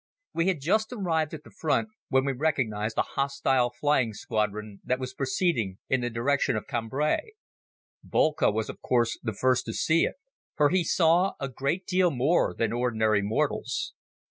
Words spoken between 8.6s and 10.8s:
of course the first to see it, for